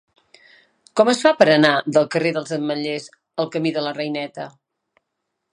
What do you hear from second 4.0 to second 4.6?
Reineta?